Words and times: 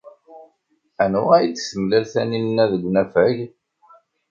Anwa 1.03 1.31
ay 1.37 1.45
d-temlal 1.49 2.05
Taninna 2.13 2.63
deg 2.71 2.83
unafag? 2.87 3.37